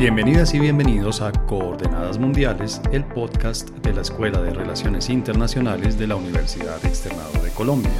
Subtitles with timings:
[0.00, 6.06] Bienvenidas y bienvenidos a Coordenadas Mundiales, el podcast de la Escuela de Relaciones Internacionales de
[6.06, 7.92] la Universidad Externado de Colombia.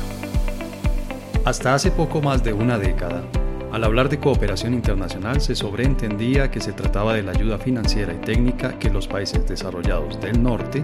[1.44, 3.22] Hasta hace poco más de una década,
[3.70, 8.24] al hablar de cooperación internacional se sobreentendía que se trataba de la ayuda financiera y
[8.24, 10.80] técnica que los países desarrollados del norte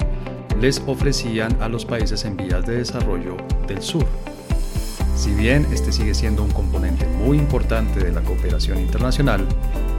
[0.60, 4.04] les ofrecían a los países en vías de desarrollo del sur.
[5.14, 9.46] Si bien este sigue siendo un componente muy importante de la cooperación internacional,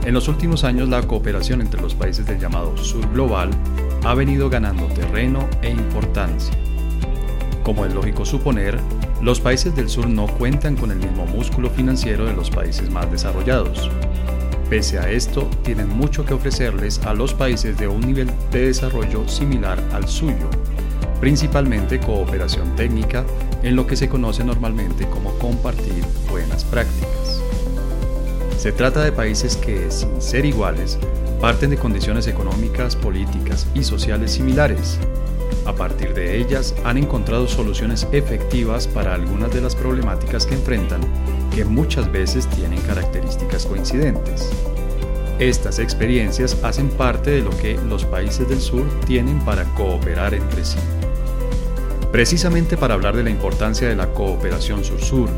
[0.04, 3.50] en los últimos años la cooperación entre los países del llamado Sur Global
[4.04, 6.54] ha venido ganando terreno e importancia.
[7.62, 8.78] Como es lógico suponer,
[9.20, 13.10] los países del sur no cuentan con el mismo músculo financiero de los países más
[13.10, 13.90] desarrollados.
[14.70, 19.26] Pese a esto, tienen mucho que ofrecerles a los países de un nivel de desarrollo
[19.28, 20.48] similar al suyo,
[21.20, 23.24] principalmente cooperación técnica
[23.62, 27.17] en lo que se conoce normalmente como compartir buenas prácticas.
[28.58, 30.98] Se trata de países que, sin ser iguales,
[31.40, 34.98] parten de condiciones económicas, políticas y sociales similares.
[35.64, 41.00] A partir de ellas han encontrado soluciones efectivas para algunas de las problemáticas que enfrentan,
[41.54, 44.50] que muchas veces tienen características coincidentes.
[45.38, 50.64] Estas experiencias hacen parte de lo que los países del sur tienen para cooperar entre
[50.64, 50.78] sí.
[52.10, 55.28] Precisamente para hablar de la importancia de la cooperación sur-sur,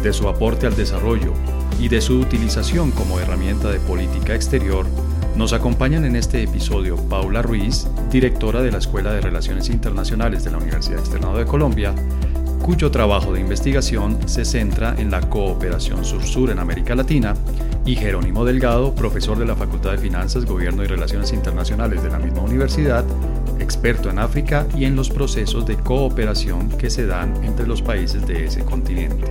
[0.00, 1.32] de su aporte al desarrollo
[1.78, 4.86] y de su utilización como herramienta de política exterior,
[5.36, 10.50] nos acompañan en este episodio Paula Ruiz, directora de la Escuela de Relaciones Internacionales de
[10.50, 11.94] la Universidad Externado de Colombia,
[12.62, 17.34] cuyo trabajo de investigación se centra en la cooperación sur-sur en América Latina,
[17.88, 22.18] y Jerónimo Delgado, profesor de la Facultad de Finanzas, Gobierno y Relaciones Internacionales de la
[22.18, 23.02] misma universidad,
[23.58, 28.26] experto en África y en los procesos de cooperación que se dan entre los países
[28.26, 29.24] de ese continente.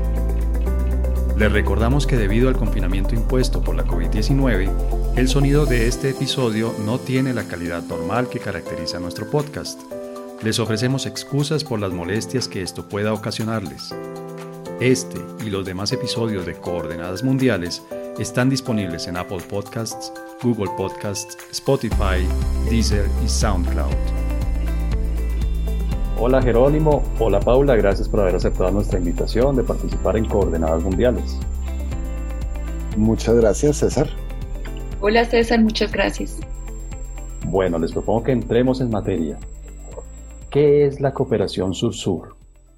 [1.38, 6.73] Les recordamos que debido al confinamiento impuesto por la COVID-19, el sonido de este episodio
[6.84, 9.80] no tiene la calidad normal que caracteriza nuestro podcast.
[10.42, 13.94] Les ofrecemos excusas por las molestias que esto pueda ocasionarles.
[14.80, 17.84] Este y los demás episodios de Coordenadas Mundiales
[18.17, 20.11] están disponibles en Apple Podcasts,
[20.42, 22.28] Google Podcasts, Spotify,
[22.67, 24.27] Deezer y SoundCloud.
[26.20, 31.38] Hola Jerónimo, hola Paula, gracias por haber aceptado nuestra invitación de participar en Coordenadas Mundiales.
[32.98, 34.10] Muchas gracias César.
[35.00, 36.39] Hola César, muchas gracias.
[37.45, 39.38] Bueno, les propongo que entremos en materia.
[40.50, 42.36] ¿Qué es la cooperación sur-sur?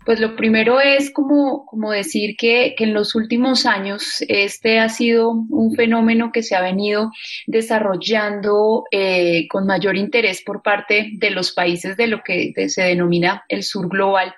[0.10, 4.90] Pues lo primero es como, como decir que, que, en los últimos años este ha
[4.90, 7.12] sido un fenómeno que se ha venido
[7.46, 13.46] desarrollando eh, con mayor interés por parte de los países de lo que se denomina
[13.50, 14.34] el sur global.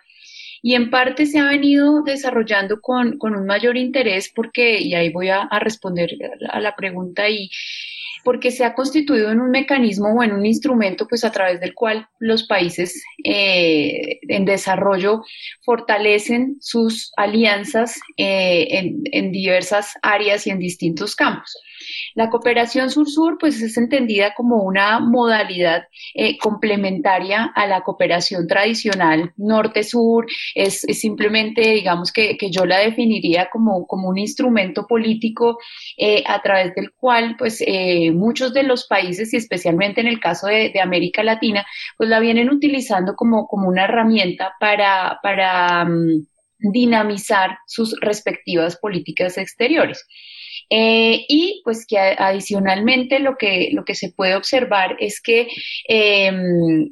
[0.62, 5.10] Y en parte se ha venido desarrollando con, con un mayor interés porque, y ahí
[5.10, 6.18] voy a, a responder
[6.50, 7.50] a la pregunta y
[8.24, 11.74] porque se ha constituido en un mecanismo o en un instrumento pues a través del
[11.74, 15.24] cual los países eh, en desarrollo
[15.64, 21.58] fortalecen sus alianzas eh, en, en diversas áreas y en distintos campos.
[22.16, 29.34] La cooperación sur-sur pues es entendida como una modalidad eh, complementaria a la cooperación tradicional
[29.38, 30.26] norte-sur,
[30.56, 35.58] es, simplemente digamos que, que, yo la definiría como, como un instrumento político
[35.98, 40.20] eh, a través del cual pues eh, muchos de los países y especialmente en el
[40.20, 41.66] caso de, de, América Latina
[41.98, 46.26] pues la vienen utilizando como, como una herramienta para, para um,
[46.60, 50.06] dinamizar sus respectivas políticas exteriores.
[50.74, 55.50] Eh, y pues que adicionalmente lo que, lo que se puede observar es que
[55.90, 56.32] eh,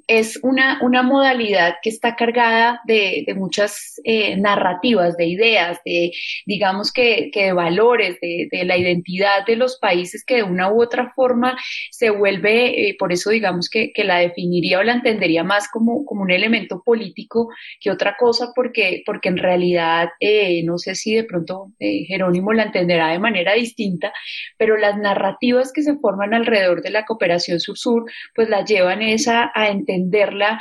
[0.05, 6.11] es una, una, modalidad que está cargada de, de muchas eh, narrativas, de ideas, de
[6.45, 10.69] digamos que, que de valores, de, de, la identidad de los países que de una
[10.69, 11.57] u otra forma
[11.89, 16.03] se vuelve, eh, por eso digamos que, que, la definiría o la entendería más como,
[16.03, 17.47] como un elemento político
[17.79, 22.63] que otra cosa, porque, porque en realidad eh, no sé si de pronto Jerónimo la
[22.63, 24.11] entenderá de manera distinta distinta,
[24.57, 28.05] pero las narrativas que se forman alrededor de la cooperación sur-sur,
[28.35, 30.59] pues la llevan esa a entenderla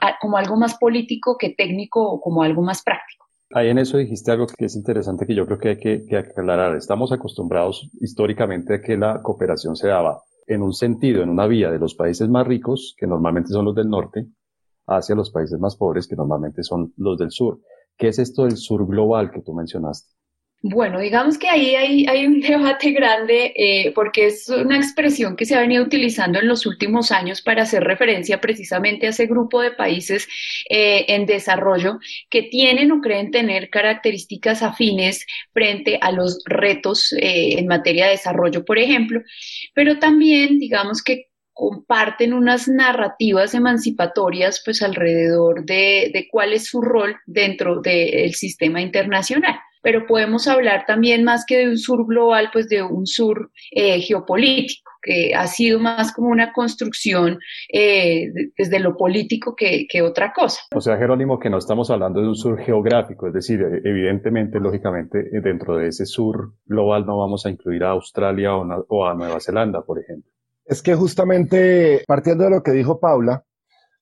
[0.00, 3.24] a, como algo más político que técnico o como algo más práctico.
[3.54, 6.16] Ahí en eso dijiste algo que es interesante que yo creo que hay que, que
[6.16, 6.74] aclarar.
[6.76, 11.70] Estamos acostumbrados históricamente a que la cooperación se daba en un sentido, en una vía
[11.70, 14.26] de los países más ricos, que normalmente son los del norte,
[14.86, 17.60] hacia los países más pobres, que normalmente son los del sur.
[17.96, 20.10] ¿Qué es esto del sur global que tú mencionaste?
[20.66, 25.54] Bueno, digamos que ahí hay, un debate grande eh, porque es una expresión que se
[25.54, 29.72] ha venido utilizando en los últimos años para hacer referencia precisamente a ese grupo de
[29.72, 30.26] países
[30.70, 31.98] eh, en desarrollo
[32.30, 38.12] que tienen o creen tener características afines frente a los retos eh, en materia de
[38.12, 39.20] desarrollo, por ejemplo,
[39.74, 46.80] pero también digamos que comparten unas narrativas emancipatorias pues alrededor de, de cuál es su
[46.80, 52.48] rol dentro del sistema internacional pero podemos hablar también más que de un sur global,
[52.52, 57.38] pues de un sur eh, geopolítico, que ha sido más como una construcción
[57.70, 60.62] eh, desde lo político que, otra cosa.
[60.74, 64.58] O sea, Jerónimo, que no estamos hablando de un sur geográfico, es decir, e, evidentemente,
[64.58, 69.38] lógicamente, dentro de ese sur global no vamos a incluir a Australia o a Nueva
[69.38, 70.30] Zelanda, por ejemplo.
[70.64, 73.44] Es que justamente partiendo de lo que dijo Paula,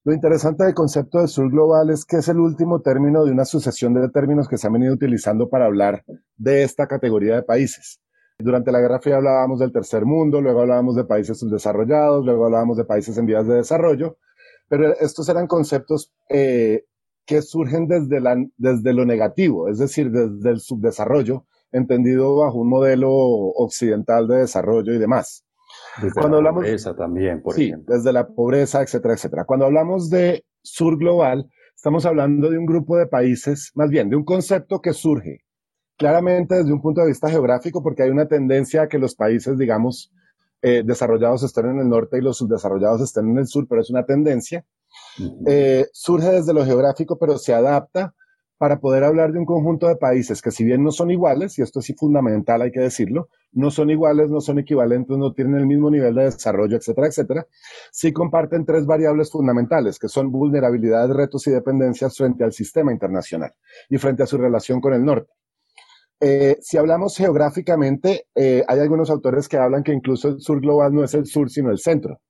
[0.05, 3.45] lo interesante del concepto de sur global es que es el último término de una
[3.45, 6.05] sucesión de términos que se han venido utilizando para hablar
[6.37, 8.01] de esta categoría de países.
[8.39, 12.77] Durante la Guerra Fría hablábamos del tercer mundo, luego hablábamos de países subdesarrollados, luego hablábamos
[12.77, 14.17] de países en vías de desarrollo,
[14.69, 16.85] pero estos eran conceptos eh,
[17.25, 24.27] que surgen desde, lo negativo, es decir, desde el subdesarrollo, entendido bajo un modelo occidental
[24.27, 25.45] de desarrollo y demás.
[26.01, 29.45] Desde Cuando la hablamos, pobreza también, por sí, desde la pobreza, etcétera, etcétera.
[29.45, 34.17] Cuando hablamos de sur global, estamos hablando de un grupo de países, más bien de
[34.17, 35.41] un concepto que surge
[35.97, 39.59] claramente desde un punto de vista geográfico, porque hay una tendencia a que los países,
[39.59, 40.11] digamos,
[40.63, 43.91] eh, desarrollados estén en el norte y los subdesarrollados estén en el sur, pero es
[43.91, 44.65] una tendencia.
[45.47, 48.15] Eh, surge desde lo geográfico, pero se adapta
[48.63, 51.63] para poder hablar de un conjunto de países que si bien no son iguales, y
[51.63, 55.67] esto es fundamental, hay que decirlo, no son iguales, no son equivalentes, no tienen el
[55.67, 57.47] mismo nivel de desarrollo, etcétera, etcétera,
[57.91, 63.53] sí comparten tres variables fundamentales, que son vulnerabilidades, retos y dependencias frente al sistema internacional
[63.91, 65.33] y frente a su relación con el norte.
[66.21, 70.95] Eh, si hablamos geográficamente, eh, hay algunos autores que hablan que incluso el sur global
[70.95, 72.21] no es el sur, sino el centro.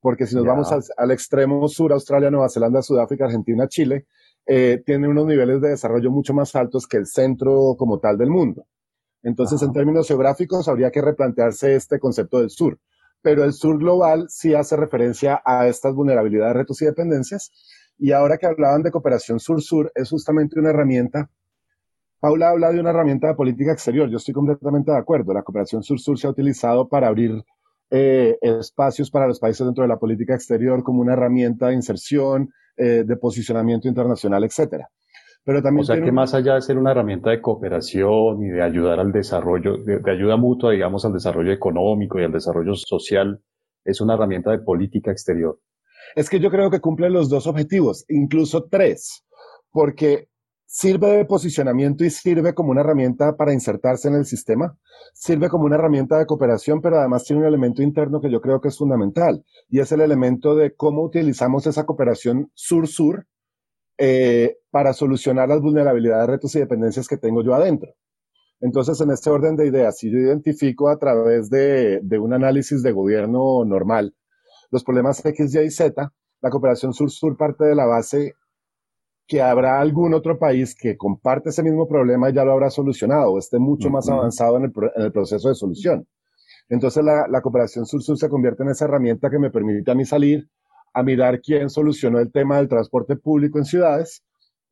[0.00, 4.06] Porque si nos vamos al, al, extremo sur, Australia, Nueva Zelanda, Sudáfrica, Argentina, Chile,
[4.46, 8.30] eh, tiene unos niveles de desarrollo mucho más altos que el centro como tal del
[8.30, 8.66] mundo.
[9.22, 12.78] Entonces, en términos geográficos, habría que replantearse este concepto del sur.
[13.22, 17.50] Pero el sur global sí hace referencia a estas vulnerabilidades, retos y dependencias.
[17.98, 21.30] Y ahora que hablaban de cooperación sur-sur, es justamente una herramienta.
[22.20, 24.10] Paula habla de una herramienta de política exterior.
[24.10, 25.32] Yo estoy completamente de acuerdo.
[25.32, 27.42] La cooperación sur-sur se ha utilizado para abrir
[27.90, 32.50] eh, espacios para los países dentro de la política exterior como una herramienta de inserción,
[32.76, 34.88] eh, de posicionamiento internacional, etcétera.
[35.44, 38.62] Pero también o sea que más allá de ser una herramienta de cooperación y de
[38.62, 43.42] ayudar al desarrollo, de, ayuda mutua, digamos, al desarrollo económico y al desarrollo social,
[43.84, 45.60] es una herramienta de política exterior.
[46.16, 49.24] Es que yo creo que cumple los dos objetivos, incluso tres,
[49.70, 50.28] porque
[50.76, 54.76] sirve de posicionamiento y sirve como una herramienta para insertarse en el sistema,
[55.12, 58.60] sirve como una herramienta de cooperación, pero además tiene un elemento interno que yo creo
[58.60, 63.24] que es fundamental, y es el elemento de cómo utilizamos esa cooperación sur-sur
[63.98, 67.92] eh, para solucionar las vulnerabilidades, retos y dependencias que tengo yo adentro.
[68.60, 72.82] Entonces, en este orden de ideas, si yo identifico a través de, de un análisis
[72.82, 74.12] de gobierno normal
[74.72, 78.34] los problemas X, Y y Z, la cooperación sur-sur parte de la base
[79.26, 83.32] que habrá algún otro país que comparte ese mismo problema y ya lo habrá solucionado
[83.32, 86.06] o esté mucho más avanzado en el, proceso de solución.
[86.68, 90.48] Entonces la, cooperación sur-sur se convierte en esa herramienta que me permite a mí salir
[90.92, 94.22] a mirar quién solucionó el tema del transporte público en ciudades.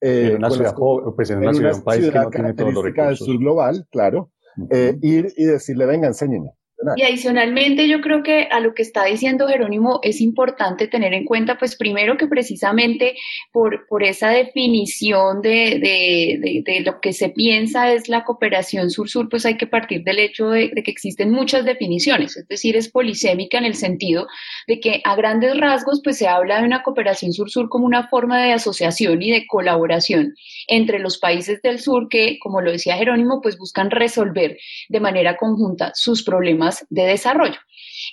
[0.00, 0.74] Eh, en una ciudad,
[1.16, 3.18] pues en una, ciudad, un país que no tiene todos los recursos.
[3.18, 4.30] del sur global, claro.
[4.70, 6.50] Eh, ir y decirle, venga, enséñeme.
[6.96, 11.24] Y adicionalmente yo creo que a lo que está diciendo Jerónimo es importante tener en
[11.24, 13.14] cuenta, pues primero que precisamente
[13.52, 19.28] por, por esa definición de, de, de, lo que se piensa es la cooperación sur-sur,
[19.28, 23.58] pues hay que partir del hecho de, que existen muchas definiciones, es decir, es polisémica
[23.58, 24.26] en el sentido
[24.66, 28.42] de que a grandes rasgos pues se habla de una cooperación sur-sur como una forma
[28.42, 30.34] de asociación y de colaboración
[30.66, 34.58] entre los países del sur que, como lo decía Jerónimo, pues buscan resolver
[34.88, 37.58] de manera conjunta sus problemas de desarrollo.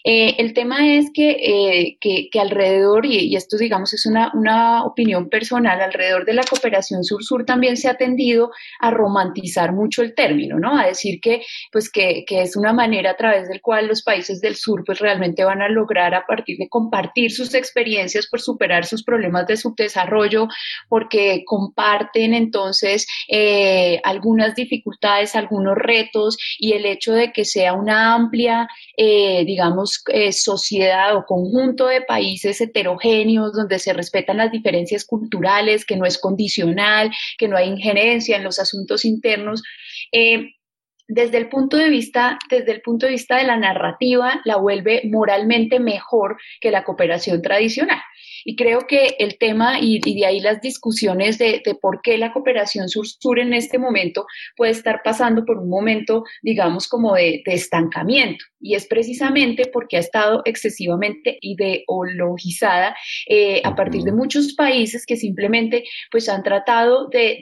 [0.03, 5.29] Eh, el tema es que, eh, que, alrededor, y, esto digamos es una, una, opinión
[5.29, 10.59] personal, alrededor de la cooperación sur-sur también se ha tendido a romantizar mucho el término,
[10.59, 10.77] ¿no?
[10.77, 11.41] A decir que,
[11.71, 14.99] pues que, que, es una manera a través del cual los países del sur pues
[14.99, 19.57] realmente van a lograr a partir de compartir sus experiencias por superar sus problemas de
[19.57, 20.47] subdesarrollo,
[20.87, 28.13] porque comparten entonces eh, algunas dificultades, algunos retos y el hecho de que sea una
[28.15, 28.67] amplia,
[28.97, 29.78] digamos,
[30.13, 36.05] eh, sociedad o conjunto de países heterogéneos donde se respetan las diferencias culturales, que no
[36.05, 39.63] es condicional, que no hay injerencia en los asuntos internos.
[40.11, 40.51] Eh,
[41.07, 45.01] desde el punto de vista, desde el punto de vista de la narrativa, la vuelve
[45.05, 47.99] moralmente mejor que la cooperación tradicional.
[48.45, 52.89] Y creo que el tema, y, de ahí las discusiones de, por qué la cooperación
[52.89, 58.45] sur-sur en este momento puede estar pasando por un momento, digamos, como de, estancamiento.
[58.61, 62.95] Y es precisamente porque ha estado excesivamente ideologizada
[63.27, 67.41] eh, a partir de muchos países que simplemente pues han tratado de,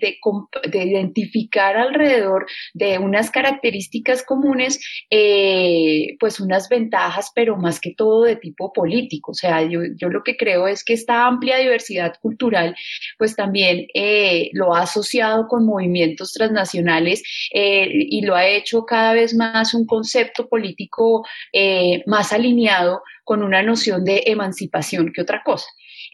[0.74, 8.36] identificar alrededor de unas características comunes, eh, pues unas ventajas, pero más que todo de
[8.36, 9.32] tipo político.
[9.32, 12.74] O sea, yo, yo lo que creo es que esta amplia diversidad cultural,
[13.18, 17.22] pues también eh, lo ha asociado con movimientos transnacionales
[17.54, 23.44] eh, y lo ha hecho cada vez más un concepto político eh, más alineado con
[23.44, 25.68] una noción de emancipación que otra cosa.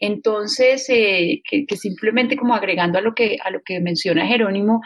[0.05, 4.81] Entonces, que, simplemente como agregando a lo que, a lo que menciona Jerónimo,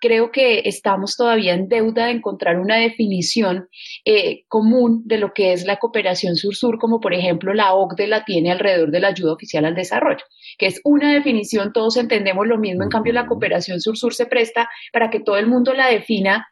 [0.00, 3.68] creo que estamos todavía en deuda de encontrar una definición
[4.06, 8.24] eh, común de lo que es la cooperación sur-sur, como por ejemplo la OCDE la
[8.24, 10.24] tiene alrededor de la ayuda oficial al desarrollo,
[10.56, 14.70] que es una definición, todos entendemos lo mismo, en cambio la cooperación sur-sur se presta
[14.94, 16.48] para que todo el mundo la defina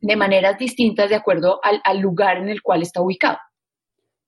[0.00, 3.38] de maneras distintas de acuerdo al lugar en el cual está ubicado.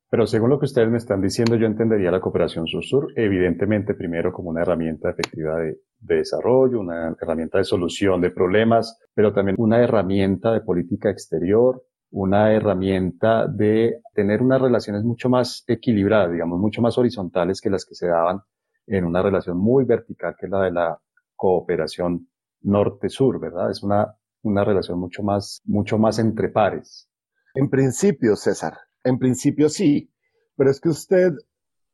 [0.08, 4.32] Pero según lo que ustedes me están diciendo, yo entendería la cooperación sur-sur, evidentemente, primero
[4.32, 9.82] como una herramienta efectiva de, desarrollo, una herramienta de solución de problemas, pero también una
[9.82, 16.80] herramienta de política exterior, una herramienta de tener unas relaciones mucho más equilibradas, digamos, mucho
[16.80, 18.40] más horizontales que las que se daban
[18.86, 20.98] en una relación muy vertical que es la de la
[21.34, 22.28] cooperación
[22.62, 23.70] norte-sur, ¿verdad?
[23.70, 27.08] Es una, una relación mucho más, mucho más entre pares.
[27.54, 28.74] En principio, César,
[29.06, 30.10] en principio sí,
[30.56, 31.32] pero es que usted,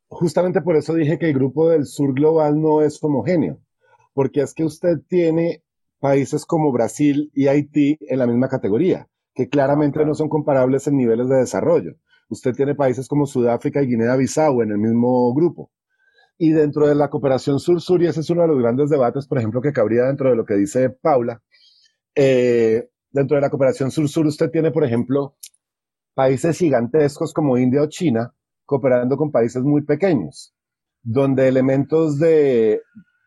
[0.07, 3.59] justamente por eso dije que el grupo del sur global no es homogéneo,
[4.13, 5.63] porque es que usted tiene
[5.99, 10.97] países como Brasil y Haití en la misma categoría, que claramente no son comparables en
[10.97, 11.95] niveles de desarrollo.
[12.29, 15.71] Usted tiene países como Sudáfrica y Guinea-Bissau en el mismo grupo.
[16.37, 19.37] Y dentro de la cooperación sur-sur, y ese es uno de los grandes debates, por
[19.37, 21.41] ejemplo, que cabría dentro de lo que dice Paula,
[22.15, 25.35] eh, dentro de la cooperación sur-sur usted tiene, por ejemplo,
[26.13, 28.33] países gigantescos como India o China
[28.65, 30.53] cooperando con países muy pequeños,
[31.01, 32.81] donde elementos de,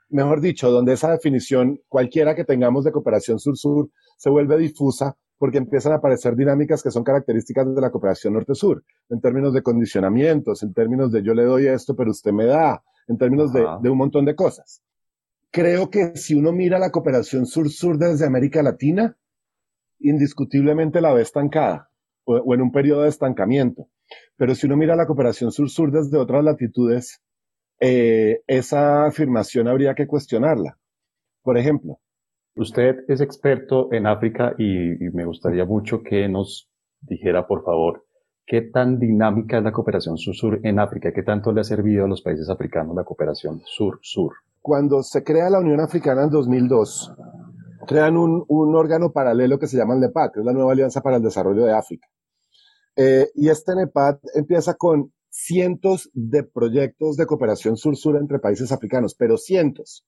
[0.08, 5.58] mejor dicho, donde esa definición, cualquiera que tengamos de cooperación sur-sur, se vuelve difusa porque
[5.58, 10.62] empiezan a aparecer dinámicas que son características de la cooperación norte-sur, en términos de condicionamientos,
[10.62, 13.90] en términos de yo le doy esto, pero usted me da, en términos de, de,
[13.90, 14.82] un montón de cosas.
[15.50, 19.16] Creo que si uno mira la cooperación sur-sur desde América Latina,
[19.98, 21.90] indiscutiblemente la ve estancada
[22.26, 23.88] o, en un periodo de estancamiento.
[24.36, 27.22] Pero si uno mira la cooperación sur-sur desde otras latitudes,
[27.80, 30.78] eh, esa afirmación habría que cuestionarla.
[31.42, 31.98] Por ejemplo.
[32.56, 36.70] Usted es experto en África y, me gustaría mucho que nos
[37.02, 38.06] dijera, por favor,
[38.46, 42.08] qué tan dinámica es la cooperación sur-sur en África, qué tanto le ha servido a
[42.08, 44.32] los países africanos la cooperación sur-sur.
[44.62, 47.14] Cuando se crea la Unión Africana en 2002,
[47.86, 51.02] crean un, un órgano paralelo que se llama el NEPAD, que es la Nueva Alianza
[51.02, 52.08] para el Desarrollo de África.
[52.96, 59.14] Eh, y este NEPAD empieza con cientos de proyectos de cooperación sur-sur entre países africanos,
[59.14, 60.06] pero cientos.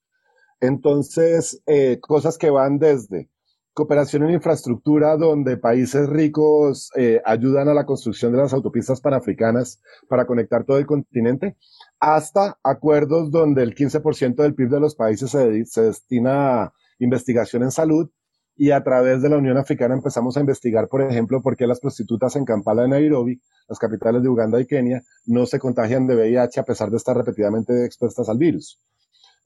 [0.60, 3.30] Entonces, eh, cosas que van desde
[3.74, 9.80] cooperación en infraestructura, donde países ricos eh, ayudan a la construcción de las autopistas panafricanas
[10.08, 11.56] para conectar todo el continente,
[12.00, 17.62] hasta acuerdos donde el 15% del PIB de los países se, se destina a investigación
[17.62, 18.10] en salud
[18.58, 21.78] y a través de la Unión Africana empezamos a investigar, por ejemplo, por qué las
[21.78, 26.16] prostitutas en Kampala y Nairobi, las capitales de Uganda y Kenia, no se contagian de
[26.16, 28.80] VIH a pesar de estar repetidamente expuestas al virus.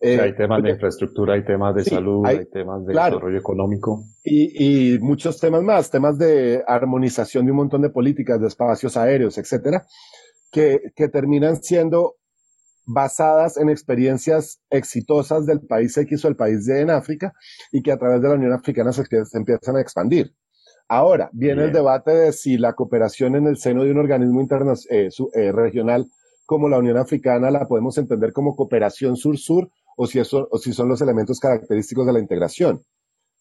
[0.00, 4.02] Eh, hay temas de infraestructura, hay temas de salud, hay, temas de desarrollo económico.
[4.24, 8.96] Y, y, muchos temas más, temas de armonización de un montón de políticas, de espacios
[8.96, 9.84] aéreos, etcétera,
[10.50, 12.16] que, que terminan siendo
[12.86, 17.32] basadas en experiencias exitosas del país X o el país Y en África
[17.70, 20.34] y que a través de la Unión Africana se, empiezan a expandir.
[20.88, 24.46] Ahora, viene el debate de si la cooperación en el seno de un organismo
[24.90, 26.06] eh, eh, regional
[26.44, 30.72] como la Unión Africana la podemos entender como cooperación sur-sur o, si eso, o si
[30.72, 32.82] son los elementos característicos de la integración.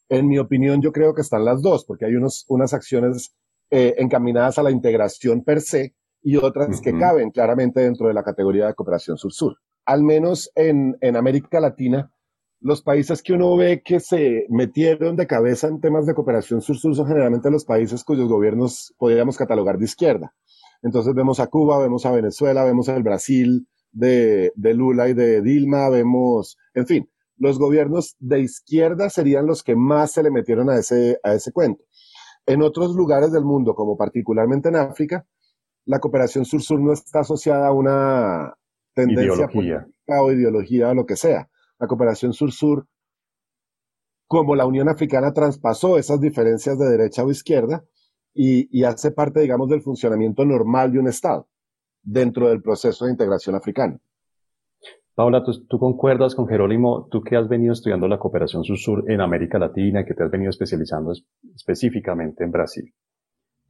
[0.07, 3.33] En mi opinión, yo creo que están las dos, porque hay unos, unas acciones
[3.69, 8.23] eh, encaminadas a la integración per se y otras que caben claramente dentro de la
[8.23, 9.57] categoría de cooperación sur-sur.
[9.85, 12.11] Al menos en, en América Latina,
[12.59, 16.95] los países que uno ve que se metieron de cabeza en temas de cooperación sur-sur
[16.95, 20.33] son generalmente los países cuyos gobiernos podríamos catalogar de izquierda.
[20.83, 25.41] Entonces vemos a Cuba, vemos a Venezuela, vemos el Brasil de, de Lula y de
[25.41, 30.69] Dilma, vemos, en fin, los gobiernos de izquierda serían los que más se le metieron
[30.69, 31.83] a ese, a ese cuento.
[32.45, 35.25] En otros lugares del mundo, como particularmente en África,
[35.85, 38.53] la cooperación sur-sur no está asociada a una
[38.93, 41.49] tendencia política o ideología o lo que sea.
[41.79, 42.87] La cooperación sur-sur,
[44.27, 47.83] como la Unión Africana traspasó esas diferencias de derecha o izquierda
[48.33, 51.47] y, hace parte, digamos, del funcionamiento normal de un Estado
[52.01, 53.99] dentro del proceso de integración africano.
[55.15, 59.59] Paula, ¿tú, concuerdas con Jerónimo, tú que has venido estudiando la cooperación sur-sur en América
[59.59, 61.11] Latina, que te has venido especializando
[61.53, 62.93] específicamente en Brasil?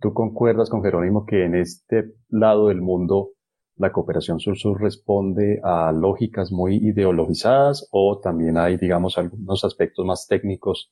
[0.02, 3.34] ¿Tú concuerdas con Jerónimo que en este lado del mundo
[3.76, 10.26] la cooperación sur-sur responde a lógicas muy ideologizadas o también hay, digamos, algunos aspectos más
[10.28, 10.92] técnicos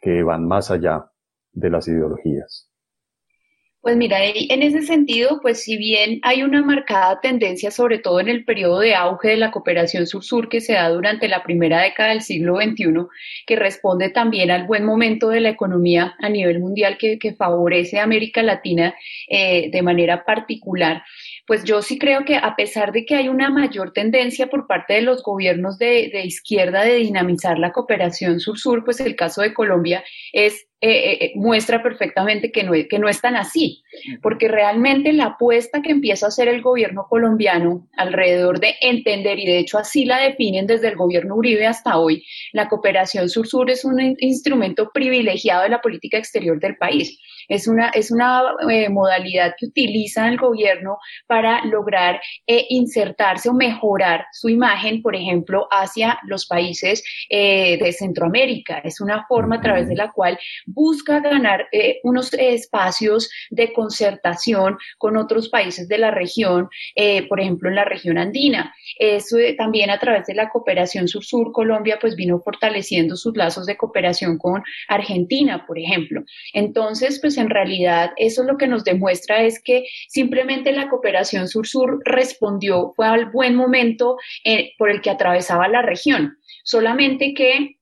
[0.00, 1.10] que van más allá
[1.52, 2.70] de las ideologías?
[3.86, 8.26] Pues mira, en ese sentido, pues si bien hay una marcada tendencia, sobre todo en
[8.26, 12.08] el periodo de auge de la cooperación sur-sur que se da durante la primera década
[12.08, 13.06] del siglo XXI,
[13.46, 18.02] que responde también al buen momento de la economía a nivel mundial que, favorece a
[18.02, 18.92] América Latina
[19.28, 21.04] eh, de manera particular,
[21.46, 24.94] pues yo sí creo que a pesar de que hay una mayor tendencia por parte
[24.94, 30.02] de los gobiernos de, izquierda de dinamizar la cooperación sur-sur, pues el caso de Colombia
[30.32, 33.82] es eh, eh, eh, muestra perfectamente que no, que no es tan así,
[34.20, 39.46] porque realmente la apuesta que empieza a hacer el gobierno colombiano alrededor de entender, y
[39.46, 43.86] de hecho así la definen desde el gobierno Uribe hasta hoy, la cooperación sur-sur es
[43.86, 47.18] un instrumento privilegiado de la política exterior del país.
[47.48, 53.54] Es una, es una eh, modalidad que utiliza el gobierno para lograr eh, insertarse o
[53.54, 58.78] mejorar su imagen, por ejemplo, hacia los países eh, de Centroamérica.
[58.78, 61.68] Es una forma a través de la cual busca ganar
[62.02, 66.68] unos espacios de concertación con otros países de la región,
[67.28, 68.74] por ejemplo, en la región andina.
[68.98, 73.76] Eso también a través de la cooperación sur-sur, Colombia pues vino fortaleciendo sus lazos de
[73.76, 76.22] cooperación con Argentina, por ejemplo.
[76.52, 82.92] Entonces, en realidad eso lo que nos demuestra es que simplemente la cooperación sur-sur respondió,
[82.94, 86.38] fue al buen momento eh, por el que atravesaba la región.
[86.64, 87.78] Solamente que,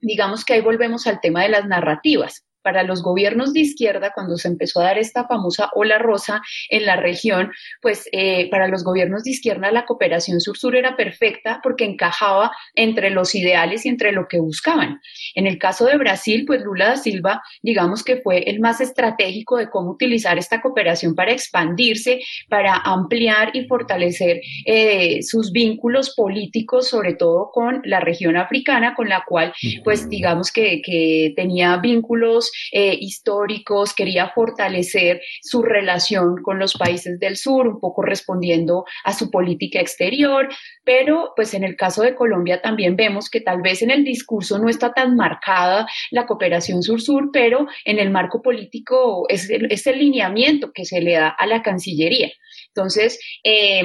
[0.00, 4.36] digamos que ahí volvemos al tema de las narrativas para los gobiernos de izquierda, cuando
[4.36, 7.50] se empezó a dar esta famosa ola rosa en la región,
[7.80, 13.08] pues eh, para los gobiernos de izquierda la cooperación sur-sur era perfecta porque encajaba entre
[13.08, 15.00] los ideales y entre lo que buscaban.
[15.34, 19.56] En el caso de Brasil, pues Lula da Silva, digamos que fue el más estratégico
[19.56, 26.86] de cómo utilizar esta cooperación para expandirse, para ampliar y fortalecer eh, sus vínculos políticos,
[26.90, 29.54] sobre todo con la región africana, con la cual,
[29.84, 37.18] pues digamos que, que tenía vínculos eh, históricos, quería fortalecer su relación con los países
[37.18, 40.48] del sur, un poco respondiendo a su política exterior,
[40.84, 44.58] pero pues en el caso de Colombia también vemos que tal vez en el discurso
[44.58, 50.70] no está tan marcada la cooperación sur-sur, pero en el marco político es el, lineamiento
[50.72, 52.30] que se le da a la Cancillería.
[52.68, 53.82] Entonces, eh,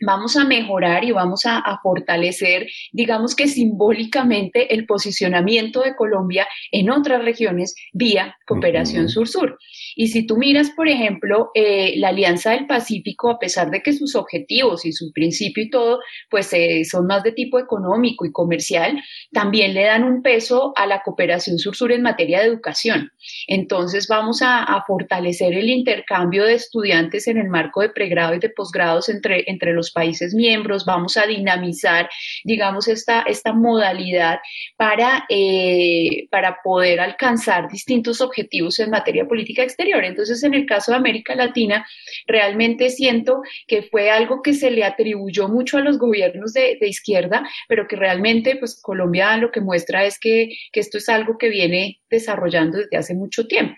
[0.00, 6.90] vamos a mejorar y vamos a, fortalecer, digamos que simbólicamente, el posicionamiento de Colombia en
[6.90, 9.58] otras regiones vía cooperación sur-sur.
[9.96, 13.92] Y si tú miras, por ejemplo, eh, la Alianza del Pacífico, a pesar de que
[13.92, 18.32] sus objetivos y su principio y todo, pues eh, son más de tipo económico y
[18.32, 19.00] comercial,
[19.32, 23.12] también le dan un peso a la cooperación sur-sur en materia de educación.
[23.46, 28.48] Entonces vamos a, fortalecer el intercambio de estudiantes en el marco de pregrado y de
[28.48, 32.08] posgrados entre, entre los países miembros, vamos a dinamizar,
[32.44, 34.38] digamos, esta, esta modalidad
[34.76, 40.04] para, eh, para poder alcanzar distintos objetivos en materia política exterior.
[40.04, 41.86] Entonces, en el caso de América Latina,
[42.26, 47.48] realmente siento que fue algo que se le atribuyó mucho a los gobiernos de, izquierda,
[47.68, 51.48] pero que realmente, pues Colombia lo que muestra es que, que esto es algo que
[51.48, 53.74] viene desarrollando desde hace mucho tiempo.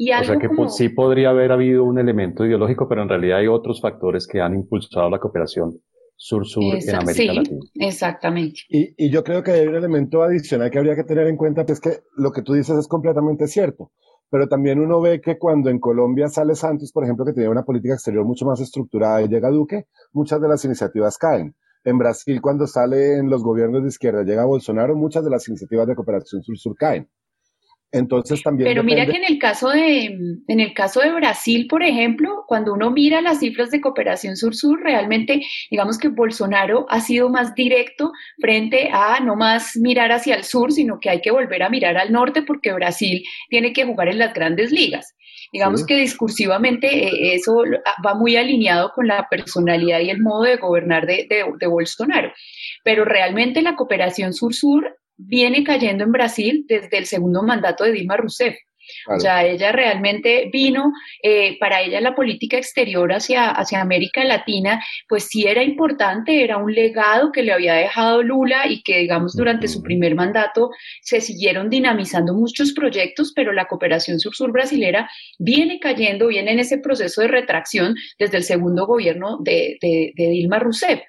[0.00, 3.48] Y o sea que sí podría haber habido un elemento ideológico, pero en realidad hay
[3.48, 5.80] otros factores que han impulsado la cooperación
[6.14, 7.58] sur-sur en América Latina.
[7.74, 8.60] Exactamente.
[8.68, 11.66] Y, y, yo creo que hay un elemento adicional que habría que tener en cuenta,
[11.66, 13.90] que es que lo que tú dices es completamente cierto.
[14.30, 17.64] Pero también uno ve que cuando en Colombia sale Santos, por ejemplo, que tenía una
[17.64, 21.56] política exterior mucho más estructurada y llega Duque, muchas de las iniciativas caen.
[21.82, 25.96] En Brasil, cuando salen los gobiernos de izquierda, llega Bolsonaro, muchas de las iniciativas de
[25.96, 27.08] cooperación sur-sur caen.
[27.90, 28.68] Entonces también.
[28.68, 30.04] Pero mira que en el caso de,
[30.46, 34.82] en el caso de Brasil, por ejemplo, cuando uno mira las cifras de cooperación sur-sur,
[34.82, 40.44] realmente, digamos que Bolsonaro ha sido más directo frente a no más mirar hacia el
[40.44, 44.08] sur, sino que hay que volver a mirar al norte porque Brasil tiene que jugar
[44.08, 45.14] en las grandes ligas.
[45.50, 47.62] Digamos que discursivamente eh, eso
[48.04, 52.32] va muy alineado con la personalidad y el modo de gobernar de, de, de Bolsonaro.
[52.84, 58.16] Pero realmente la cooperación sur-sur viene cayendo en Brasil desde el segundo mandato de Dilma
[58.16, 58.56] Rousseff.
[59.14, 64.82] O sea, ella realmente vino, eh, para ella la política exterior hacia, hacia América Latina,
[65.08, 69.36] pues sí era importante, era un legado que le había dejado Lula y que, digamos,
[69.36, 70.70] durante su primer mandato
[71.02, 76.78] se siguieron dinamizando muchos proyectos, pero la cooperación sur-sur brasilera viene cayendo, viene en ese
[76.78, 81.00] proceso de retracción desde el segundo gobierno de, de Dilma Rousseff.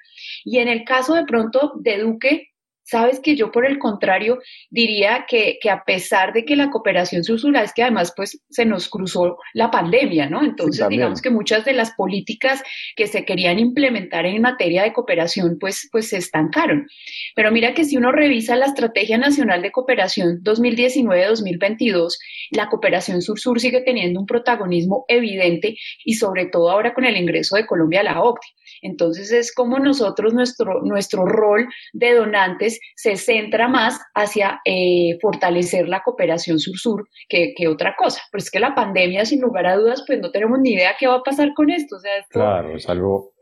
[0.44, 2.49] Y en el caso de pronto de Duque,
[2.90, 4.40] Sabes que yo por el contrario
[4.72, 8.90] diría que, a pesar de que la cooperación susurra es que además pues se nos
[8.90, 10.44] cruzó la pandemia, ¿no?
[10.44, 12.64] Entonces digamos que muchas de las políticas
[12.96, 16.88] que se querían implementar en materia de cooperación pues, pues se estancaron.
[17.36, 22.18] Pero mira que si uno revisa la Estrategia Nacional de Cooperación 2019-2022,
[22.50, 27.56] la cooperación sur-sur sigue teniendo un protagonismo evidente y sobre todo ahora con el ingreso
[27.56, 28.48] de Colombia a la OCDE.
[28.82, 35.88] Entonces es como nosotros, nuestro, nuestro rol de donantes se centra más hacia eh, fortalecer
[35.88, 38.22] la cooperación sur-sur que, otra cosa.
[38.32, 41.08] Pero es que la pandemia, sin lugar a dudas, pues no tenemos ni idea qué
[41.08, 41.98] va a pasar con esto.
[42.30, 43.34] Claro, es algo,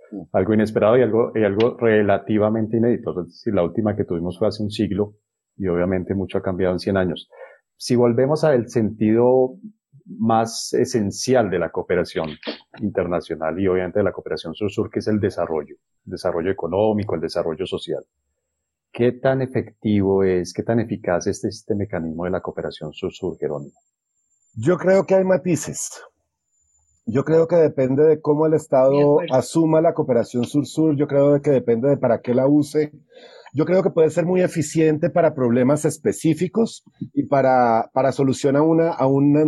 [0.54, 3.14] inesperado y algo, relativamente inédito.
[3.46, 5.14] la última que tuvimos fue hace un siglo
[5.58, 7.30] y obviamente mucho ha cambiado en 100 años.
[7.76, 9.58] Si volvemos al sentido
[10.20, 12.30] más esencial de la cooperación
[12.80, 17.22] internacional y obviamente de la cooperación sur-sur, que es el desarrollo, el desarrollo económico, el
[17.22, 18.04] desarrollo social.
[18.92, 23.74] ¿Qué tan efectivo es, qué tan eficaz es este mecanismo de la cooperación sur-sur, Jerónimo?
[24.56, 26.02] Yo creo que hay matices.
[27.06, 31.52] Yo creo que depende de cómo el Estado asuma la cooperación sur-sur, yo creo que
[31.52, 32.92] depende de para qué la use.
[33.54, 38.92] Yo creo que puede ser muy eficiente para problemas específicos y para, para solucionar una,
[38.92, 39.46] a una...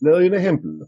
[0.00, 0.86] Le doy un ejemplo.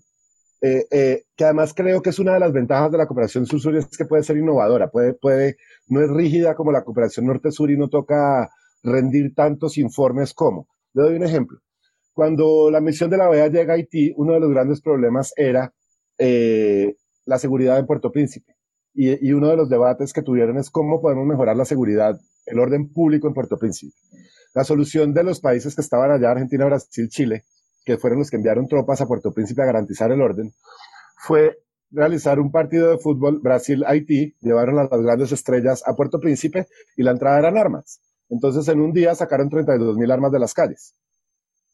[0.63, 3.77] Eh, eh, que además creo que es una de las ventajas de la cooperación sur-sur,
[3.77, 5.57] es que puede ser innovadora, puede, puede,
[5.89, 8.51] no es rígida como la cooperación norte-sur y no toca
[8.83, 10.69] rendir tantos informes como.
[10.95, 11.59] Le doy un ejemplo.
[12.15, 15.75] Cuando la misión de la OEA llega a Haití, uno de los grandes problemas era
[16.17, 18.55] eh, la seguridad en Puerto Príncipe.
[18.95, 22.59] Y, y, uno de los debates que tuvieron es cómo podemos mejorar la seguridad, el
[22.59, 23.93] orden público en Puerto Príncipe.
[24.55, 27.45] La solución de los países que estaban allá, Argentina, Brasil, Chile,
[27.87, 30.53] que fueron los que enviaron tropas a Puerto Príncipe a garantizar el orden,
[31.17, 31.57] fue
[31.93, 37.05] realizar un partido de fútbol Brasil-Haití, llevaron a las grandes estrellas a Puerto Príncipe y
[37.05, 38.01] la entrada eran armas.
[38.29, 40.97] Entonces en un día sacaron 32 mil armas de las calles.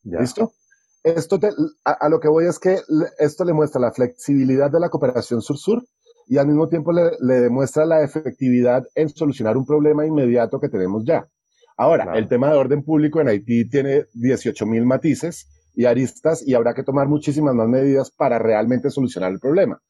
[0.05, 0.53] ¿Listo?
[1.03, 1.41] Esto
[1.85, 2.79] a, lo que voy es que
[3.19, 5.83] esto le muestra la flexibilidad de la cooperación sur-sur
[6.29, 11.05] y al mismo tiempo le, demuestra la efectividad en solucionar un problema inmediato que tenemos
[11.07, 11.27] ya.
[11.77, 16.55] Ahora, el tema de orden público en Haití tiene 18 mil matices y aristas y
[16.55, 19.81] habrá que tomar muchísimas más medidas para realmente solucionar el problema.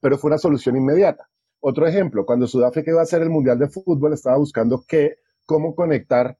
[0.00, 1.28] Pero fue una solución inmediata.
[1.60, 5.74] Otro ejemplo, cuando Sudáfrica iba a hacer el Mundial de Fútbol, estaba buscando qué, cómo
[5.74, 6.36] conectar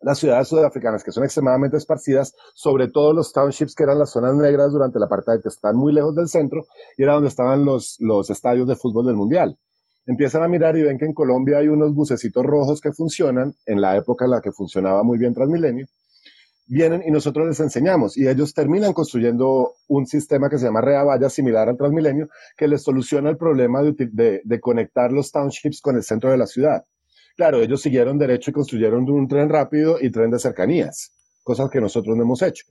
[0.00, 4.34] las ciudades sudafricanas, que son extremadamente esparcidas, sobre todo los townships, que eran las zonas
[4.34, 6.64] negras durante la apartheid, que están muy lejos del centro,
[6.96, 9.56] y era donde estaban los, los estadios de fútbol del Mundial.
[10.04, 13.80] Empiezan a mirar y ven que en Colombia hay unos bucecitos rojos que funcionan, en
[13.80, 15.86] la época en la que funcionaba muy bien Transmilenio,
[16.66, 21.04] vienen y nosotros les enseñamos y ellos terminan construyendo un sistema que se llama Rea
[21.28, 26.02] similar al Transmilenio que les soluciona el problema de, de, conectar los townships con el
[26.02, 26.84] centro de la ciudad.
[27.36, 31.80] Claro, ellos siguieron derecho y construyeron un tren rápido y tren de cercanías, cosas que
[31.80, 32.64] nosotros no hemos hecho.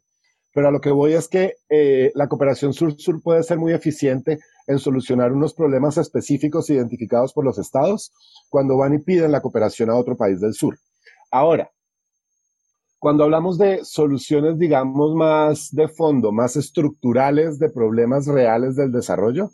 [0.53, 4.39] Pero a lo que voy es que eh, la cooperación sur-sur puede ser muy eficiente
[4.67, 8.11] en solucionar unos problemas específicos identificados por los estados
[8.49, 10.77] cuando van y piden la cooperación a otro país del sur.
[11.31, 11.71] Ahora,
[13.01, 19.49] cuando hablamos de soluciones, digamos, más de fondo, más estructurales de problemas reales del desarrollo,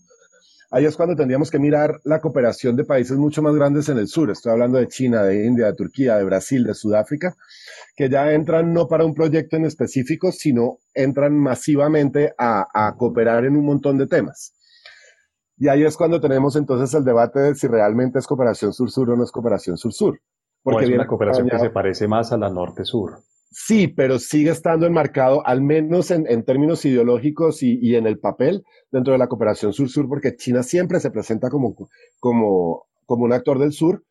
[0.69, 4.09] ahí es cuando tendríamos que mirar la cooperación de países mucho más grandes en el
[4.09, 4.29] sur.
[4.29, 7.37] Estoy hablando de China, de India, de Turquía, de Brasil, de Sudáfrica,
[7.95, 13.55] que ya entran no para un proyecto en específico, sino entran masivamente a, cooperar en
[13.55, 14.55] un montón de temas.
[15.55, 19.15] Y ahí es cuando tenemos entonces el debate de si realmente es cooperación sur-sur o
[19.15, 20.19] no es cooperación sur-sur.
[20.61, 23.23] Porque es una cooperación que se parece más a la norte-sur.
[23.49, 29.13] Sí, pero sigue estando enmarcado, al menos en, términos ideológicos y, en el papel, dentro
[29.13, 31.75] de la cooperación sur-sur, porque China siempre se presenta como,
[32.19, 34.03] como, como un actor del sur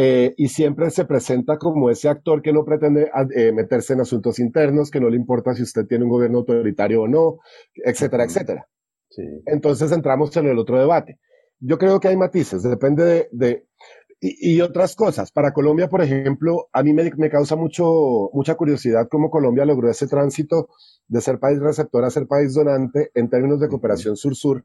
[0.00, 4.38] eh, y siempre se presenta como ese actor que no pretende eh, meterse en asuntos
[4.38, 7.38] internos, que no le importa si usted tiene un gobierno autoritario o no,
[7.74, 8.68] etcétera, etcétera.
[9.44, 11.18] Entonces entramos en el otro debate.
[11.58, 13.66] Yo creo que hay matices, depende de
[14.20, 15.30] y, otras cosas.
[15.30, 20.08] Para Colombia, por ejemplo, a mí me, causa mucho, mucha curiosidad cómo Colombia logró ese
[20.08, 20.68] tránsito
[21.06, 24.64] de ser país receptor a ser país donante en términos de cooperación sur-sur.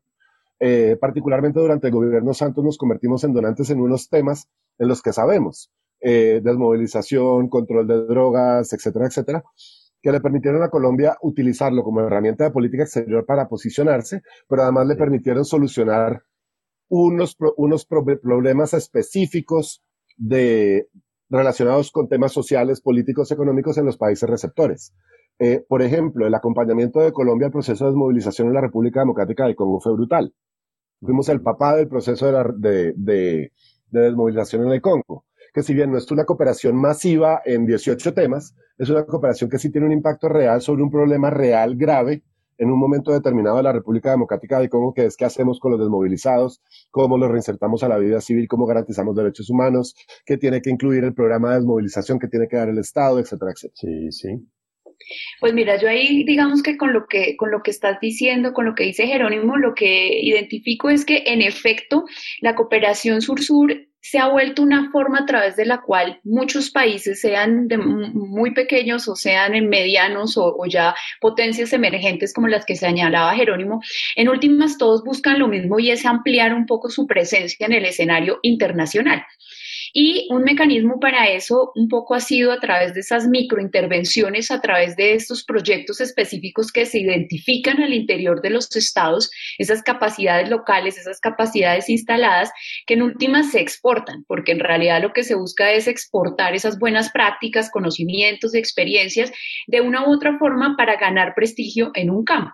[0.59, 5.01] Eh, particularmente durante el gobierno Santos nos convertimos en donantes en unos temas en los
[5.01, 9.43] que sabemos, eh, desmovilización, control de drogas, etcétera, etcétera.
[10.01, 14.85] que le permitieron a Colombia utilizarlo como herramienta de política exterior para posicionarse, pero además
[14.87, 16.23] le permitieron solucionar
[16.95, 19.83] unos, unos problemas específicos
[20.15, 20.89] de,
[21.27, 24.93] relacionados con temas sociales, políticos, económicos en los países receptores.
[25.39, 29.45] Eh, por ejemplo, el acompañamiento de Colombia al proceso de desmovilización en la República Democrática
[29.45, 30.35] del Congo fue brutal.
[31.01, 33.51] Fuimos el papá del proceso de, de,
[33.89, 38.55] desmovilización en el Congo, que si bien no es una cooperación masiva en 18 temas,
[38.77, 42.23] es una cooperación que sí tiene un impacto real sobre un problema real grave
[42.57, 45.71] en un momento determinado de la República Democrática del Congo, que es qué hacemos con
[45.71, 46.61] los desmovilizados,
[46.91, 51.03] cómo los reinsertamos a la vida civil, cómo garantizamos derechos humanos, qué tiene que incluir
[51.03, 53.73] el programa de desmovilización que tiene que dar el Estado, etcétera, etcétera.
[53.75, 54.29] Sí, sí.
[55.39, 58.65] Pues mira, yo ahí digamos que con lo que con lo que estás diciendo, con
[58.65, 62.05] lo que dice Jerónimo, lo que identifico es que en efecto
[62.41, 67.21] la cooperación sur-sur se ha vuelto una forma a través de la cual muchos países,
[67.21, 67.69] sean
[68.13, 73.33] muy pequeños o sean en medianos o, o, ya potencias emergentes como las que señalaba
[73.33, 73.81] Jerónimo,
[74.17, 77.85] en últimas todos buscan lo mismo y es ampliar un poco su presencia en el
[77.85, 79.25] escenario internacional.
[79.95, 84.59] Y un mecanismo para eso un poco ha sido a través de esas microintervenciones, a
[84.59, 89.29] través de estos proyectos específicos que se identifican al interior de los estados,
[89.59, 92.51] esas capacidades locales, esas capacidades instaladas,
[92.87, 96.79] que en últimas se exportan, porque en realidad lo que se busca es exportar esas
[96.79, 99.31] buenas prácticas, conocimientos, experiencias
[99.67, 102.51] de una u otra forma para ganar prestigio en un campo.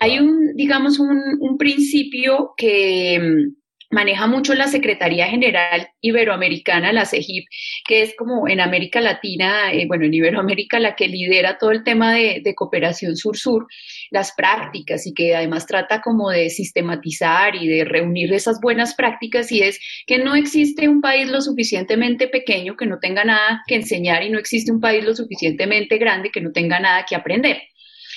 [0.00, 3.48] Hay un, digamos, un, un principio que
[3.90, 7.46] maneja mucho la Secretaría General Iberoamericana, la CEGIP,
[7.86, 11.84] que es como en América Latina, eh, bueno, en Iberoamérica la que lidera todo el
[11.84, 13.66] tema de, de cooperación sur-sur,
[14.10, 19.50] las prácticas y que además trata como de sistematizar y de reunir esas buenas prácticas
[19.52, 23.76] y es que no existe un país lo suficientemente pequeño que no tenga nada que
[23.76, 27.62] enseñar y no existe un país lo suficientemente grande que no tenga nada que aprender.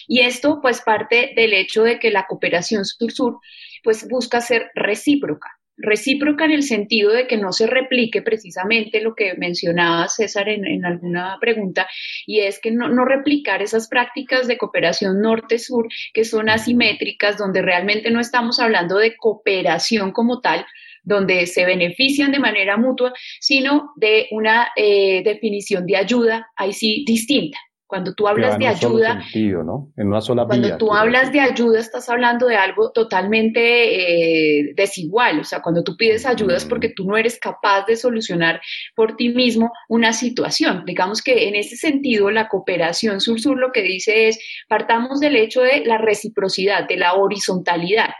[0.07, 3.39] Y esto pues parte del hecho de que la cooperación sur-sur
[3.84, 9.15] pues busca ser recíproca recíproca en el sentido de que no se replique precisamente lo
[9.15, 11.88] que mencionaba César en, alguna pregunta,
[12.25, 17.62] y es que no, no, replicar esas prácticas de cooperación norte-sur que son asimétricas, donde
[17.62, 20.65] realmente no estamos hablando de cooperación como tal,
[21.03, 27.03] donde se benefician de manera mutua, sino de una eh, definición de ayuda, ahí sí,
[27.07, 27.57] distinta.
[27.91, 32.47] Cuando tú hablas de ayuda, En una sola cuando tú hablas de ayuda, estás hablando
[32.47, 35.41] de algo totalmente eh, desigual.
[35.41, 38.62] O sea, cuando tú pides ayuda es porque tú no eres capaz de solucionar
[38.95, 40.86] por ti mismo una situación.
[40.86, 45.60] Digamos que en ese sentido, la cooperación sur-sur lo que dice es, partamos del hecho
[45.60, 48.12] de la reciprocidad, de la horizontalidad.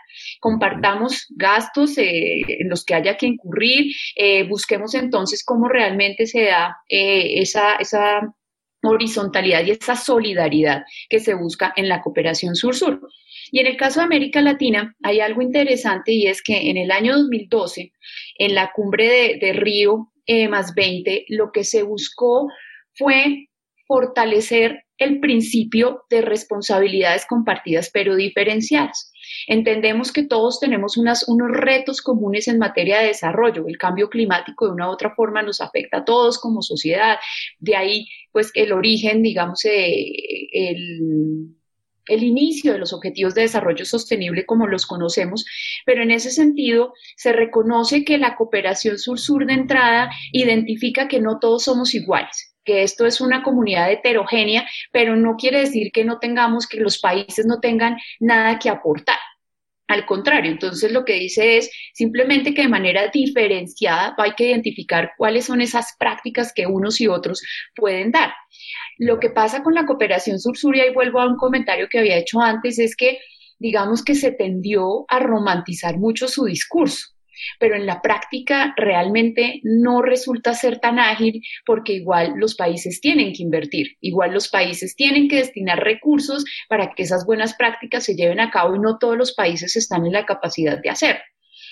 [0.42, 6.44] Compartamos gastos eh, en los que haya que incurrir, eh, busquemos entonces cómo realmente se
[6.44, 8.34] da esa, esa
[8.84, 13.02] horizontalidad y esa solidaridad que se busca en la cooperación sur-sur.
[13.52, 16.92] Y en el caso de América Latina hay algo interesante y es que en el
[16.92, 17.92] año 2012,
[18.38, 22.48] en la cumbre de, Río eh, más 20, lo que se buscó
[22.94, 23.48] fue
[23.88, 29.12] fortalecer el principio de responsabilidades compartidas pero diferenciadas.
[29.48, 33.66] Entendemos que todos tenemos unos retos comunes en materia de desarrollo.
[33.68, 37.18] El cambio climático de una u otra forma nos afecta a todos como sociedad.
[37.60, 41.56] De ahí, pues, el origen, digamos, el,
[42.08, 45.46] el inicio de los objetivos de desarrollo sostenible como los conocemos,
[45.86, 51.40] pero en ese sentido se reconoce que la cooperación sur-sur de entrada identifica que no
[51.40, 56.20] todos somos iguales que esto es una comunidad heterogénea, pero no quiere decir que no
[56.20, 59.18] tengamos, que los países no tengan nada que aportar.
[59.92, 65.12] Al contrario, entonces lo que dice es simplemente que de manera diferenciada hay que identificar
[65.18, 67.44] cuáles son esas prácticas que unos y otros
[67.76, 68.32] pueden dar.
[68.98, 72.40] Lo que pasa con la cooperación sur-sur, y vuelvo a un comentario que había hecho
[72.40, 73.20] antes, es que
[73.60, 77.10] digamos que se tendió a romantizar mucho su discurso
[77.60, 83.34] pero en la práctica realmente no resulta ser tan ágil porque igual los países tienen
[83.34, 88.16] que invertir, igual los países tienen que destinar recursos para que esas buenas prácticas se
[88.16, 91.22] lleven a cabo y no todos los países están en la capacidad de hacer.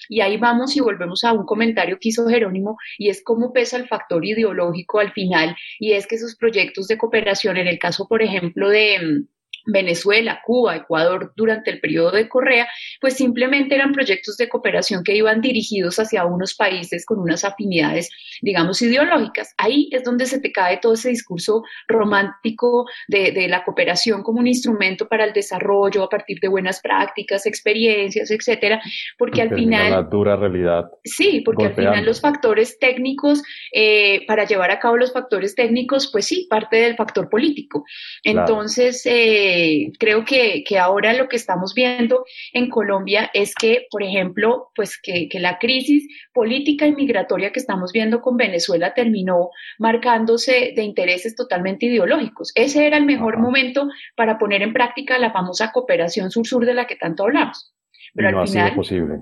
[0.10, 3.78] Y ahí vamos y volvemos a un comentario que hizo Jerónimo y es cómo pesa
[3.78, 8.08] el factor ideológico al final y es que esos proyectos de cooperación, en el caso,
[8.08, 9.26] por ejemplo, de
[9.72, 12.68] Venezuela, Cuba, Ecuador durante el periodo de Correa,
[13.02, 18.10] pues simplemente eran proyectos de cooperación que iban dirigidos hacia unos países con unas afinidades,
[18.42, 19.54] digamos, ideológicas.
[19.58, 24.40] Ahí es donde se te cae todo ese discurso romántico de, de la cooperación como
[24.40, 28.82] un instrumento para el desarrollo a partir de buenas prácticas, experiencias, etcétera,
[29.18, 29.92] porque al final...
[29.92, 30.86] La dura realidad.
[31.04, 33.42] Sí, porque al final los factores técnicos,
[33.74, 37.84] eh, para llevar a cabo los factores técnicos, pues sí, parte del factor político.
[38.24, 39.59] Entonces, eh,
[40.00, 45.00] creo que, que, ahora lo que estamos viendo en Colombia es que, por ejemplo, pues
[45.02, 50.84] que, que la crisis política y migratoria que estamos viendo con Venezuela terminó marcándose de
[50.84, 52.52] intereses totalmente ideológicos.
[52.56, 56.88] Ese era el mejor momento para poner en práctica la famosa cooperación sur-sur de la
[56.88, 57.74] que tanto hablamos.
[58.14, 59.16] Pero no al final, ha sido posible.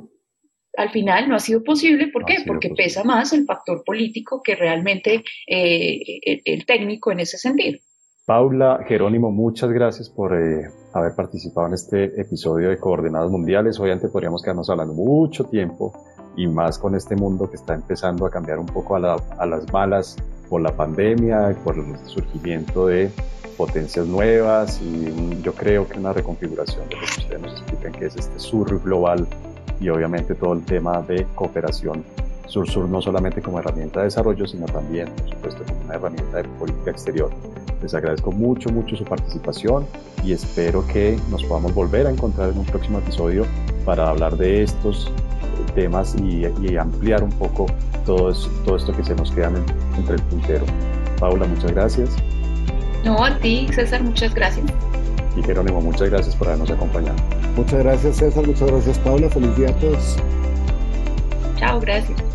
[0.77, 2.37] Al final no ha sido posible, ¿por qué?
[2.45, 5.99] Porque pesa más el factor político que realmente eh,
[6.45, 7.79] el, técnico en ese sentido.
[8.27, 13.79] Paula, Jerónimo, muchas gracias por eh, haber participado en este episodio de Coordenadas Mundiales.
[13.79, 15.93] Obviamente podríamos quedarnos hablando mucho tiempo
[16.35, 20.17] y más con este mundo que está empezando a cambiar un poco a, las malas
[20.49, 23.09] por la pandemia, por el surgimiento de
[23.55, 28.07] potencias nuevas y yo creo que una reconfiguración de lo que ustedes nos explican que
[28.07, 29.25] es este sur global
[29.79, 32.03] y obviamente todo el tema de cooperación
[32.47, 36.43] sur-sur no solamente como herramienta de desarrollo, sino también, por supuesto, como una herramienta de
[36.43, 37.31] política exterior.
[37.81, 39.85] Les agradezco mucho, mucho su participación
[40.23, 43.45] y espero que nos podamos volver a encontrar en un próximo episodio
[43.85, 45.11] para hablar de estos
[45.75, 46.45] temas y,
[46.77, 47.67] ampliar un poco
[48.05, 48.33] todo,
[48.65, 49.51] todo esto que se nos queda
[49.97, 50.65] entre el puntero.
[51.19, 52.09] Paula, muchas gracias.
[53.03, 54.65] No, a ti, César, muchas gracias.
[55.35, 57.17] Y Jerónimo, muchas gracias por habernos acompañado.
[57.55, 58.45] Muchas gracias, César.
[58.45, 59.29] Muchas gracias, Paula.
[59.29, 60.17] Feliz día a todos.
[61.57, 62.26] Chao, gracias.